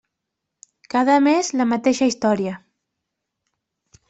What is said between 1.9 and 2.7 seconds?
història.